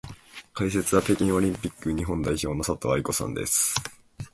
[0.55, 3.75] 解説は北京オリンピック日本代表の佐藤愛子さんです。